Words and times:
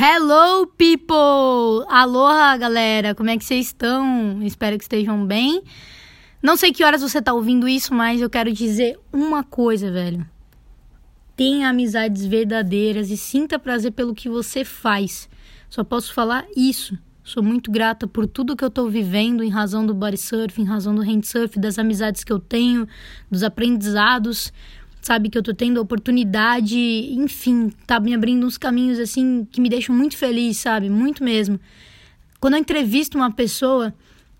Hello, 0.00 0.64
people! 0.64 1.84
Aloha, 1.88 2.56
galera! 2.56 3.16
Como 3.16 3.30
é 3.30 3.36
que 3.36 3.44
vocês 3.44 3.66
estão? 3.66 4.40
Espero 4.44 4.78
que 4.78 4.84
estejam 4.84 5.26
bem. 5.26 5.60
Não 6.40 6.56
sei 6.56 6.72
que 6.72 6.84
horas 6.84 7.02
você 7.02 7.20
tá 7.20 7.32
ouvindo 7.32 7.66
isso, 7.66 7.92
mas 7.92 8.20
eu 8.20 8.30
quero 8.30 8.52
dizer 8.52 8.96
uma 9.12 9.42
coisa, 9.42 9.90
velho. 9.90 10.24
Tenha 11.34 11.68
amizades 11.68 12.24
verdadeiras 12.24 13.10
e 13.10 13.16
sinta 13.16 13.58
prazer 13.58 13.90
pelo 13.90 14.14
que 14.14 14.28
você 14.28 14.64
faz. 14.64 15.28
Só 15.68 15.82
posso 15.82 16.14
falar 16.14 16.46
isso. 16.56 16.96
Sou 17.24 17.42
muito 17.42 17.68
grata 17.68 18.06
por 18.06 18.28
tudo 18.28 18.54
que 18.54 18.64
eu 18.64 18.70
tô 18.70 18.88
vivendo 18.88 19.42
em 19.42 19.50
razão 19.50 19.84
do 19.84 19.92
body 19.92 20.16
surf, 20.16 20.62
em 20.62 20.64
razão 20.64 20.94
do 20.94 21.02
handsurf, 21.02 21.58
das 21.58 21.76
amizades 21.76 22.22
que 22.22 22.32
eu 22.32 22.38
tenho, 22.38 22.86
dos 23.28 23.42
aprendizados 23.42 24.52
sabe? 25.08 25.30
Que 25.30 25.38
eu 25.38 25.42
tô 25.42 25.54
tendo 25.54 25.78
a 25.78 25.82
oportunidade, 25.82 26.78
enfim, 26.78 27.72
tá 27.86 27.98
me 27.98 28.14
abrindo 28.14 28.46
uns 28.46 28.58
caminhos 28.58 28.98
assim 28.98 29.48
que 29.50 29.58
me 29.58 29.70
deixam 29.70 29.94
muito 29.94 30.18
feliz, 30.18 30.58
sabe? 30.58 30.90
Muito 30.90 31.24
mesmo. 31.24 31.58
Quando 32.38 32.54
eu 32.54 32.60
entrevisto 32.60 33.16
uma 33.16 33.32
pessoa, 33.32 33.94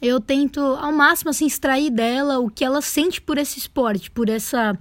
eu 0.00 0.20
tento 0.20 0.60
ao 0.60 0.92
máximo 0.92 1.30
assim 1.30 1.46
extrair 1.46 1.90
dela 1.90 2.38
o 2.38 2.48
que 2.48 2.64
ela 2.64 2.80
sente 2.80 3.20
por 3.20 3.38
esse 3.38 3.58
esporte, 3.58 4.08
por 4.10 4.28
essa 4.28 4.78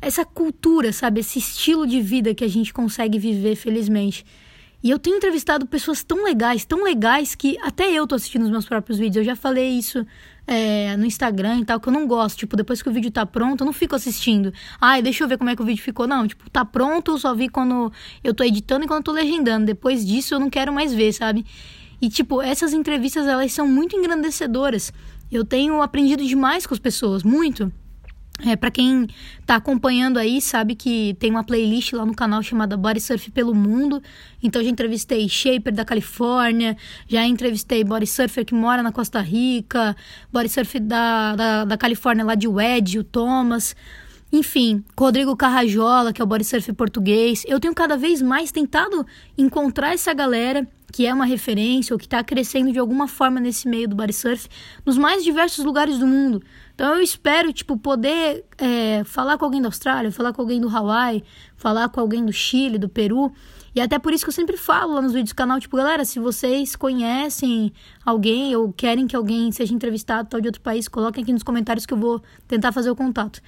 essa 0.00 0.24
cultura, 0.24 0.92
sabe? 0.92 1.20
Esse 1.20 1.40
estilo 1.40 1.86
de 1.86 2.00
vida 2.00 2.32
que 2.32 2.44
a 2.44 2.48
gente 2.48 2.72
consegue 2.72 3.18
viver 3.18 3.56
felizmente. 3.56 4.24
E 4.82 4.90
eu 4.90 4.98
tenho 4.98 5.16
entrevistado 5.16 5.66
pessoas 5.66 6.04
tão 6.04 6.22
legais, 6.22 6.64
tão 6.64 6.84
legais, 6.84 7.34
que 7.34 7.58
até 7.60 7.90
eu 7.90 8.06
tô 8.06 8.14
assistindo 8.14 8.44
os 8.44 8.50
meus 8.50 8.66
próprios 8.66 8.98
vídeos. 8.98 9.16
Eu 9.16 9.24
já 9.24 9.34
falei 9.34 9.70
isso 9.70 10.06
é, 10.46 10.96
no 10.96 11.04
Instagram 11.04 11.60
e 11.60 11.64
tal, 11.64 11.80
que 11.80 11.88
eu 11.88 11.92
não 11.92 12.06
gosto. 12.06 12.38
Tipo, 12.38 12.56
depois 12.56 12.82
que 12.82 12.88
o 12.88 12.92
vídeo 12.92 13.10
tá 13.10 13.26
pronto, 13.26 13.62
eu 13.62 13.64
não 13.64 13.72
fico 13.72 13.96
assistindo. 13.96 14.52
Ai, 14.80 15.02
deixa 15.02 15.24
eu 15.24 15.28
ver 15.28 15.38
como 15.38 15.50
é 15.50 15.56
que 15.56 15.62
o 15.62 15.64
vídeo 15.64 15.82
ficou. 15.82 16.06
Não, 16.06 16.26
tipo, 16.26 16.48
tá 16.50 16.64
pronto, 16.64 17.12
eu 17.12 17.18
só 17.18 17.34
vi 17.34 17.48
quando 17.48 17.92
eu 18.22 18.32
tô 18.32 18.44
editando 18.44 18.84
e 18.84 18.88
quando 18.88 18.98
eu 18.98 19.04
tô 19.04 19.12
legendando. 19.12 19.66
Depois 19.66 20.06
disso, 20.06 20.34
eu 20.34 20.38
não 20.38 20.50
quero 20.50 20.72
mais 20.72 20.92
ver, 20.92 21.12
sabe? 21.12 21.44
E, 22.00 22.08
tipo, 22.08 22.42
essas 22.42 22.72
entrevistas, 22.72 23.26
elas 23.26 23.52
são 23.52 23.66
muito 23.66 23.96
engrandecedoras. 23.96 24.92
Eu 25.32 25.44
tenho 25.44 25.82
aprendido 25.82 26.24
demais 26.24 26.66
com 26.66 26.74
as 26.74 26.80
pessoas, 26.80 27.22
muito. 27.22 27.72
É, 28.44 28.54
para 28.54 28.70
quem 28.70 29.06
tá 29.46 29.56
acompanhando 29.56 30.18
aí, 30.18 30.42
sabe 30.42 30.74
que 30.74 31.16
tem 31.18 31.30
uma 31.30 31.42
playlist 31.42 31.94
lá 31.94 32.04
no 32.04 32.14
canal 32.14 32.42
chamada 32.42 32.76
Body 32.76 33.00
Surf 33.00 33.30
pelo 33.30 33.54
Mundo. 33.54 34.02
Então 34.42 34.62
já 34.62 34.68
entrevistei 34.68 35.26
Shaper 35.26 35.74
da 35.74 35.86
Califórnia, 35.86 36.76
já 37.08 37.24
entrevistei 37.24 37.82
body 37.82 38.06
surfer 38.06 38.44
que 38.44 38.54
mora 38.54 38.82
na 38.82 38.92
Costa 38.92 39.20
Rica, 39.20 39.96
body 40.30 40.50
surf 40.50 40.78
da, 40.80 41.34
da, 41.34 41.64
da 41.64 41.76
Califórnia 41.78 42.24
lá 42.24 42.34
de 42.34 42.46
Wedge, 42.46 42.98
o 42.98 43.04
Thomas. 43.04 43.74
Enfim, 44.30 44.84
Rodrigo 44.98 45.34
Carrajola, 45.34 46.12
que 46.12 46.20
é 46.20 46.24
o 46.24 46.26
body 46.26 46.44
surf 46.44 46.70
português. 46.74 47.42
Eu 47.46 47.58
tenho 47.58 47.74
cada 47.74 47.96
vez 47.96 48.20
mais 48.20 48.52
tentado 48.52 49.06
encontrar 49.38 49.94
essa 49.94 50.12
galera 50.12 50.68
que 50.92 51.06
é 51.06 51.12
uma 51.12 51.24
referência 51.24 51.94
ou 51.94 51.98
que 51.98 52.06
está 52.06 52.22
crescendo 52.22 52.72
de 52.72 52.78
alguma 52.78 53.08
forma 53.08 53.40
nesse 53.40 53.68
meio 53.68 53.88
do 53.88 53.96
body 53.96 54.12
surf 54.12 54.48
nos 54.84 54.96
mais 54.96 55.24
diversos 55.24 55.64
lugares 55.64 55.98
do 55.98 56.06
mundo. 56.06 56.42
Então 56.74 56.94
eu 56.94 57.00
espero, 57.00 57.52
tipo, 57.52 57.76
poder 57.76 58.44
é, 58.58 59.02
falar 59.04 59.38
com 59.38 59.44
alguém 59.44 59.60
da 59.60 59.68
Austrália, 59.68 60.12
falar 60.12 60.32
com 60.32 60.42
alguém 60.42 60.60
do 60.60 60.68
Hawaii, 60.68 61.24
falar 61.56 61.88
com 61.88 62.00
alguém 62.00 62.24
do 62.24 62.32
Chile, 62.32 62.78
do 62.78 62.88
Peru. 62.88 63.32
E 63.76 63.80
até 63.80 63.98
por 63.98 64.14
isso 64.14 64.24
que 64.24 64.30
eu 64.30 64.34
sempre 64.34 64.56
falo 64.56 64.94
lá 64.94 65.02
nos 65.02 65.12
vídeos 65.12 65.32
do 65.32 65.36
canal, 65.36 65.60
tipo, 65.60 65.76
galera, 65.76 66.02
se 66.02 66.18
vocês 66.18 66.74
conhecem 66.74 67.70
alguém 68.06 68.56
ou 68.56 68.72
querem 68.72 69.06
que 69.06 69.14
alguém 69.14 69.52
seja 69.52 69.74
entrevistado 69.74 70.30
tal 70.30 70.40
de 70.40 70.48
outro 70.48 70.62
país, 70.62 70.88
coloquem 70.88 71.22
aqui 71.22 71.30
nos 71.30 71.42
comentários 71.42 71.84
que 71.84 71.92
eu 71.92 71.98
vou 71.98 72.22
tentar 72.48 72.72
fazer 72.72 72.90
o 72.90 72.96
contato. 72.96 73.38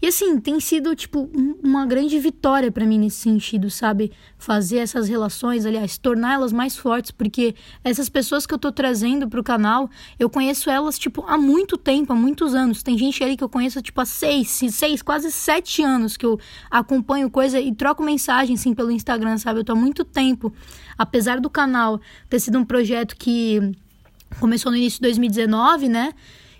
E 0.00 0.06
assim, 0.06 0.40
tem 0.40 0.58
sido, 0.58 0.96
tipo, 0.96 1.28
uma 1.62 1.84
grande 1.84 2.18
vitória 2.18 2.72
para 2.72 2.86
mim 2.86 2.98
nesse 2.98 3.18
sentido, 3.18 3.70
sabe? 3.70 4.10
Fazer 4.38 4.78
essas 4.78 5.06
relações, 5.06 5.66
aliás, 5.66 5.98
torná-las 5.98 6.50
mais 6.50 6.78
fortes, 6.78 7.10
porque 7.10 7.54
essas 7.82 8.08
pessoas 8.08 8.46
que 8.46 8.54
eu 8.54 8.58
tô 8.58 8.72
trazendo 8.72 9.28
pro 9.28 9.44
canal, 9.44 9.90
eu 10.18 10.30
conheço 10.30 10.70
elas, 10.70 10.98
tipo, 10.98 11.26
há 11.28 11.36
muito 11.36 11.76
tempo, 11.76 12.10
há 12.10 12.16
muitos 12.16 12.54
anos. 12.54 12.82
Tem 12.82 12.96
gente 12.96 13.22
ali 13.22 13.36
que 13.36 13.44
eu 13.44 13.50
conheço, 13.50 13.82
tipo, 13.82 14.00
há 14.00 14.06
seis, 14.06 14.48
seis, 14.48 15.02
quase 15.02 15.30
sete 15.30 15.82
anos 15.82 16.16
que 16.16 16.24
eu 16.24 16.40
acompanho 16.70 17.28
coisa 17.28 17.60
e 17.60 17.74
troco 17.74 18.02
mensagem, 18.02 18.54
assim, 18.54 18.72
pelo 18.72 18.90
Instagram, 18.90 19.36
sabe? 19.36 19.60
Eu 19.60 19.64
tô 19.64 19.73
há 19.74 19.76
muito 19.76 20.04
tempo. 20.04 20.52
Apesar 20.96 21.40
do 21.40 21.50
canal 21.50 22.00
ter 22.28 22.40
sido 22.40 22.58
um 22.58 22.64
projeto 22.64 23.16
que 23.16 23.72
começou 24.40 24.70
no 24.70 24.78
início 24.78 24.98
de 24.98 25.02
2019, 25.02 25.88
né? 25.88 26.12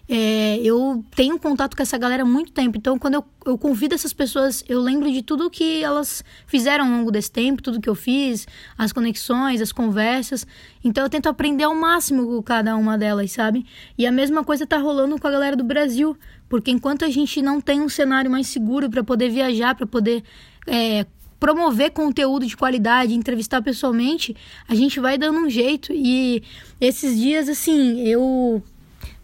É, 0.07 0.59
eu 0.59 1.03
tenho 1.15 1.39
contato 1.39 1.75
com 1.75 1.83
essa 1.83 1.97
galera 1.97 2.25
há 2.25 2.27
muito 2.27 2.53
tempo, 2.53 2.77
então 2.77 2.99
quando 2.99 3.15
eu, 3.15 3.25
eu 3.47 3.57
convido 3.57 3.95
essas 3.95 4.13
pessoas, 4.13 4.63
eu 4.69 4.79
lembro 4.79 5.11
de 5.11 5.23
tudo 5.23 5.49
que 5.49 5.83
elas 5.83 6.23
fizeram 6.47 6.85
ao 6.85 6.91
longo 6.91 7.11
desse 7.11 7.31
tempo, 7.31 7.63
tudo 7.63 7.81
que 7.81 7.89
eu 7.89 7.95
fiz, 7.95 8.47
as 8.77 8.93
conexões, 8.93 9.63
as 9.63 9.73
conversas. 9.73 10.47
Então 10.85 11.05
eu 11.05 11.09
tento 11.09 11.27
aprender 11.27 11.65
ao 11.65 11.75
máximo 11.75 12.27
com 12.27 12.43
cada 12.43 12.77
uma 12.77 12.99
delas, 12.99 13.33
sabe? 13.33 13.65
E 13.97 14.07
a 14.07 14.13
mesma 14.13 14.45
coisa 14.45 14.67
tá 14.67 14.77
rolando 14.77 15.19
com 15.19 15.27
a 15.27 15.31
galera 15.31 15.57
do 15.57 15.65
Brasil, 15.65 16.15
porque 16.51 16.71
enquanto 16.71 17.03
a 17.03 17.09
gente 17.09 17.41
não 17.41 17.59
tem 17.59 17.81
um 17.81 17.89
cenário 17.89 18.31
mais 18.31 18.49
seguro 18.49 18.91
para 18.91 19.03
poder 19.03 19.31
viajar, 19.31 19.75
para 19.75 19.87
poder 19.87 20.23
é, 20.67 21.07
promover 21.45 21.91
conteúdo 21.91 22.47
de 22.47 22.57
qualidade, 22.57 23.13
entrevistar 23.13 23.61
pessoalmente, 23.61 24.35
a 24.67 24.75
gente 24.75 24.99
vai 24.99 25.19
dando 25.19 25.41
um 25.41 25.51
jeito. 25.51 25.93
E 25.93 26.43
esses 26.81 27.19
dias, 27.21 27.51
assim, 27.51 28.01
eu 28.01 28.63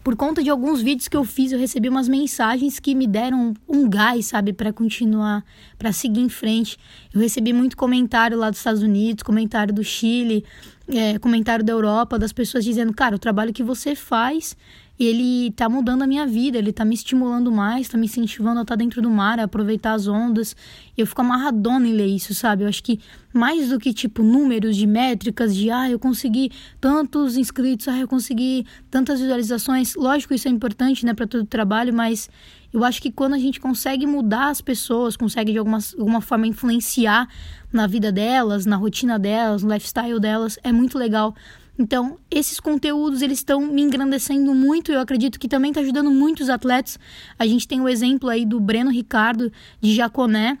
por 0.03 0.15
conta 0.15 0.43
de 0.43 0.49
alguns 0.51 0.83
vídeos 0.83 1.07
que 1.07 1.17
eu 1.17 1.23
fiz, 1.23 1.51
eu 1.51 1.57
recebi 1.57 1.89
umas 1.89 2.07
mensagens 2.07 2.79
que 2.79 2.93
me 2.93 3.07
deram 3.07 3.55
um 3.67 3.89
gás, 3.89 4.27
sabe, 4.27 4.53
para 4.53 4.71
continuar, 4.71 5.43
para 5.79 5.91
seguir 5.91 6.21
em 6.21 6.29
frente. 6.29 6.77
Eu 7.11 7.19
recebi 7.19 7.53
muito 7.53 7.75
comentário 7.75 8.37
lá 8.37 8.51
dos 8.51 8.59
Estados 8.59 8.83
Unidos, 8.83 9.23
comentário 9.23 9.73
do 9.73 9.83
Chile, 9.83 10.45
é, 10.87 11.17
comentário 11.17 11.65
da 11.65 11.73
Europa, 11.73 12.19
das 12.19 12.31
pessoas 12.31 12.63
dizendo, 12.63 12.93
cara, 12.93 13.15
o 13.15 13.19
trabalho 13.19 13.51
que 13.51 13.63
você 13.63 13.95
faz 13.95 14.55
ele 15.03 15.51
tá 15.51 15.67
mudando 15.67 16.03
a 16.03 16.07
minha 16.07 16.27
vida, 16.27 16.57
ele 16.57 16.71
tá 16.71 16.85
me 16.85 16.93
estimulando 16.93 17.51
mais, 17.51 17.87
tá 17.87 17.97
me 17.97 18.05
incentivando 18.05 18.59
a 18.59 18.61
estar 18.61 18.75
tá 18.75 18.83
dentro 18.83 19.01
do 19.01 19.09
mar, 19.09 19.39
a 19.39 19.43
aproveitar 19.43 19.93
as 19.93 20.07
ondas. 20.07 20.55
Eu 20.97 21.07
fico 21.07 21.21
amarradona 21.21 21.87
em 21.87 21.93
ler 21.93 22.07
isso, 22.07 22.33
sabe? 22.33 22.63
Eu 22.63 22.67
acho 22.67 22.83
que 22.83 22.99
mais 23.33 23.69
do 23.69 23.79
que 23.79 23.93
tipo 23.93 24.21
números 24.21 24.75
de 24.75 24.85
métricas 24.85 25.55
de 25.55 25.71
ah, 25.71 25.89
eu 25.89 25.97
consegui 25.97 26.51
tantos 26.79 27.37
inscritos, 27.37 27.87
ah, 27.87 27.97
eu 27.97 28.07
consegui 28.07 28.65
tantas 28.89 29.19
visualizações. 29.19 29.95
Lógico, 29.95 30.33
isso 30.33 30.47
é 30.47 30.51
importante, 30.51 31.05
né, 31.05 31.13
para 31.13 31.25
todo 31.25 31.45
trabalho, 31.45 31.93
mas 31.93 32.29
eu 32.73 32.83
acho 32.83 33.01
que 33.01 33.11
quando 33.11 33.33
a 33.33 33.39
gente 33.39 33.59
consegue 33.59 34.05
mudar 34.05 34.49
as 34.49 34.61
pessoas, 34.61 35.17
consegue 35.17 35.51
de 35.51 35.57
alguma, 35.57 35.79
alguma 35.97 36.21
forma 36.21 36.47
influenciar 36.47 37.27
na 37.71 37.87
vida 37.87 38.11
delas, 38.11 38.65
na 38.65 38.75
rotina 38.75 39.17
delas, 39.17 39.63
no 39.63 39.73
lifestyle 39.73 40.19
delas, 40.19 40.57
é 40.63 40.71
muito 40.71 40.97
legal. 40.97 41.35
Então, 41.81 42.19
esses 42.29 42.59
conteúdos, 42.59 43.23
eles 43.23 43.39
estão 43.39 43.59
me 43.59 43.81
engrandecendo 43.81 44.53
muito. 44.53 44.91
Eu 44.91 44.99
acredito 44.99 45.39
que 45.39 45.47
também 45.47 45.71
está 45.71 45.81
ajudando 45.81 46.11
muitos 46.11 46.47
atletas. 46.47 46.99
A 47.39 47.47
gente 47.47 47.67
tem 47.67 47.81
o 47.81 47.89
exemplo 47.89 48.29
aí 48.29 48.45
do 48.45 48.59
Breno 48.59 48.91
Ricardo, 48.91 49.51
de 49.81 49.95
Jaconé, 49.95 50.59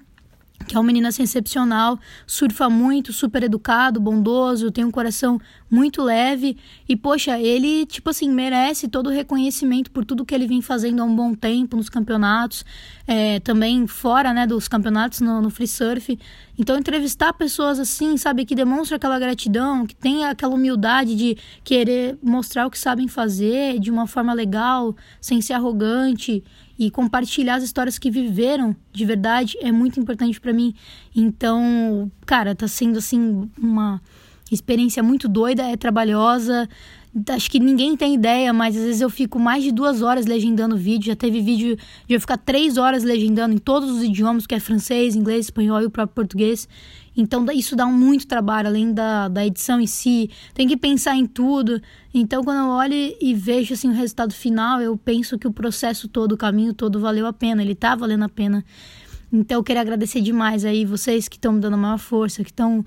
que 0.67 0.75
é 0.75 0.79
um 0.79 0.83
menino 0.83 1.07
assim, 1.07 1.23
excepcional, 1.23 1.99
surfa 2.25 2.69
muito, 2.69 3.11
super 3.13 3.43
educado, 3.43 3.99
bondoso, 3.99 4.71
tem 4.71 4.83
um 4.83 4.91
coração 4.91 5.39
muito 5.69 6.01
leve 6.01 6.57
e 6.87 6.95
poxa, 6.95 7.39
ele 7.39 7.85
tipo 7.85 8.09
assim 8.09 8.29
merece 8.29 8.87
todo 8.87 9.07
o 9.07 9.09
reconhecimento 9.09 9.89
por 9.91 10.03
tudo 10.03 10.25
que 10.25 10.35
ele 10.35 10.47
vem 10.47 10.61
fazendo 10.61 11.01
há 11.01 11.05
um 11.05 11.15
bom 11.15 11.33
tempo 11.33 11.77
nos 11.77 11.89
campeonatos, 11.89 12.65
é, 13.07 13.39
também 13.39 13.87
fora 13.87 14.33
né 14.33 14.45
dos 14.45 14.67
campeonatos 14.67 15.21
no, 15.21 15.41
no 15.41 15.49
free 15.49 15.67
surf. 15.67 16.17
Então 16.57 16.77
entrevistar 16.77 17.33
pessoas 17.33 17.79
assim, 17.79 18.17
sabe, 18.17 18.45
que 18.45 18.53
demonstram 18.53 18.97
aquela 18.97 19.17
gratidão, 19.17 19.85
que 19.85 19.95
tem 19.95 20.25
aquela 20.25 20.53
humildade 20.53 21.15
de 21.15 21.37
querer 21.63 22.17
mostrar 22.21 22.67
o 22.67 22.69
que 22.69 22.77
sabem 22.77 23.07
fazer 23.07 23.79
de 23.79 23.89
uma 23.89 24.05
forma 24.05 24.33
legal, 24.33 24.95
sem 25.19 25.41
ser 25.41 25.53
arrogante 25.53 26.43
e 26.81 26.89
compartilhar 26.89 27.57
as 27.57 27.63
histórias 27.63 27.99
que 27.99 28.09
viveram 28.09 28.75
de 28.91 29.05
verdade 29.05 29.55
é 29.61 29.71
muito 29.71 29.99
importante 29.99 30.41
para 30.41 30.51
mim. 30.51 30.73
Então, 31.15 32.11
cara, 32.25 32.55
tá 32.55 32.67
sendo 32.67 32.97
assim 32.97 33.47
uma 33.55 34.01
experiência 34.51 35.03
muito 35.03 35.29
doida, 35.29 35.61
é 35.61 35.77
trabalhosa. 35.77 36.67
Acho 37.29 37.51
que 37.51 37.59
ninguém 37.59 37.97
tem 37.97 38.13
ideia, 38.13 38.53
mas 38.53 38.77
às 38.77 38.83
vezes 38.83 39.01
eu 39.01 39.09
fico 39.09 39.37
mais 39.37 39.63
de 39.63 39.71
duas 39.71 40.01
horas 40.01 40.25
legendando 40.25 40.77
vídeo. 40.77 41.07
Já 41.07 41.15
teve 41.15 41.41
vídeo 41.41 41.75
de 42.07 42.15
eu 42.15 42.21
ficar 42.21 42.37
três 42.37 42.77
horas 42.77 43.03
legendando 43.03 43.53
em 43.53 43.57
todos 43.57 43.91
os 43.91 44.01
idiomas, 44.01 44.47
que 44.47 44.55
é 44.55 44.59
francês, 44.61 45.13
inglês, 45.13 45.47
espanhol 45.47 45.81
e 45.81 45.85
o 45.85 45.89
próprio 45.89 46.15
português. 46.15 46.69
Então 47.15 47.45
isso 47.51 47.75
dá 47.75 47.85
muito 47.85 48.25
trabalho, 48.25 48.69
além 48.69 48.93
da, 48.93 49.27
da 49.27 49.45
edição 49.45 49.81
em 49.81 49.87
si. 49.87 50.29
Tem 50.53 50.65
que 50.65 50.77
pensar 50.77 51.17
em 51.17 51.25
tudo. 51.25 51.81
Então 52.13 52.45
quando 52.45 52.59
eu 52.59 52.69
olho 52.69 52.93
e 52.93 53.33
vejo 53.33 53.73
assim, 53.73 53.89
o 53.89 53.93
resultado 53.93 54.33
final, 54.33 54.79
eu 54.79 54.95
penso 54.95 55.37
que 55.37 55.47
o 55.47 55.51
processo 55.51 56.07
todo, 56.07 56.31
o 56.31 56.37
caminho 56.37 56.73
todo 56.73 56.97
valeu 56.97 57.25
a 57.27 57.33
pena. 57.33 57.61
Ele 57.61 57.75
tá 57.75 57.93
valendo 57.93 58.23
a 58.23 58.29
pena. 58.29 58.63
Então 59.33 59.59
eu 59.59 59.63
queria 59.63 59.81
agradecer 59.81 60.21
demais 60.21 60.63
aí 60.63 60.85
vocês 60.85 61.27
que 61.27 61.37
estão 61.37 61.53
me 61.53 61.59
dando 61.59 61.73
a 61.73 61.77
maior 61.77 61.97
força, 61.97 62.43
que 62.43 62.51
estão, 62.51 62.85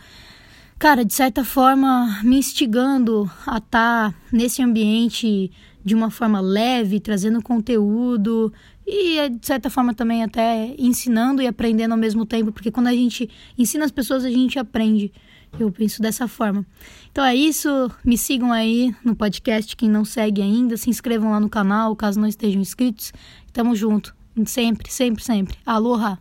cara, 0.79 1.05
de 1.05 1.15
certa 1.15 1.45
forma 1.45 2.21
me 2.23 2.39
instigando 2.39 3.31
a 3.47 3.59
estar 3.59 4.13
tá 4.13 4.15
nesse 4.33 4.63
ambiente 4.63 5.51
de 5.85 5.95
uma 5.95 6.11
forma 6.11 6.41
leve, 6.41 6.99
trazendo 6.99 7.43
conteúdo 7.43 8.53
e 8.87 9.29
de 9.29 9.47
certa 9.47 9.69
forma 9.69 9.95
também 9.95 10.23
até 10.23 10.75
ensinando 10.79 11.43
e 11.43 11.47
aprendendo 11.47 11.93
ao 11.93 11.99
mesmo 11.99 12.25
tempo, 12.25 12.53
porque 12.53 12.71
quando 12.71 12.87
a 12.87 12.93
gente 12.93 13.29
ensina 13.57 13.85
as 13.85 13.91
pessoas, 13.91 14.25
a 14.25 14.31
gente 14.31 14.59
aprende. 14.59 15.13
Eu 15.59 15.71
penso 15.71 16.03
dessa 16.03 16.27
forma. 16.27 16.67
Então 17.13 17.25
é 17.25 17.35
isso. 17.35 17.69
Me 18.05 18.19
sigam 18.19 18.51
aí 18.51 18.93
no 19.05 19.15
podcast. 19.15 19.77
Quem 19.77 19.89
não 19.89 20.05
segue 20.05 20.43
ainda, 20.43 20.77
se 20.77 20.91
inscrevam 20.91 21.31
lá 21.31 21.39
no 21.39 21.49
canal, 21.49 21.95
caso 21.95 22.19
não 22.19 22.27
estejam 22.27 22.61
inscritos. 22.61 23.13
Tamo 23.53 23.77
junto. 23.77 24.15
Sempre, 24.47 24.91
sempre, 24.91 25.23
sempre. 25.23 25.57
Aloha! 25.65 26.19